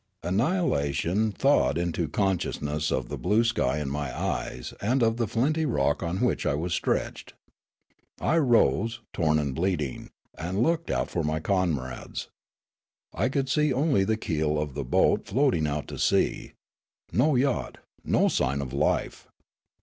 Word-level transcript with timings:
Annihilation 0.23 1.31
thawed 1.31 1.77
into 1.77 2.07
consciousness 2.09 2.91
of 2.91 3.09
the 3.09 3.19
blue 3.19 3.43
skj' 3.43 3.79
in 3.79 3.87
my 3.87 4.09
eyes 4.19 4.73
and 4.81 5.03
of 5.03 5.17
the 5.17 5.27
flinty 5.27 5.63
rock 5.63 6.01
on 6.01 6.21
which 6.21 6.43
I 6.43 6.55
was 6.55 6.73
stretched. 6.73 7.35
I 8.19 8.39
rose, 8.39 9.01
torn 9.13 9.37
and 9.37 9.53
bleeding, 9.53 10.09
and 10.35 10.63
looked 10.63 10.89
out 10.89 11.11
for 11.11 11.21
my 11.23 11.39
comrades. 11.39 12.29
I 13.13 13.29
could 13.29 13.47
see 13.47 13.69
onl\' 13.69 14.07
the 14.07 14.17
keel 14.17 14.57
of 14.59 14.73
the 14.73 14.83
boat 14.83 15.27
floating 15.27 15.67
out 15.67 15.87
to 15.89 15.99
sea; 15.99 16.53
no 17.11 17.35
yacht, 17.35 17.77
no 18.03 18.27
sign 18.27 18.59
of 18.59 18.73
life. 18.73 19.27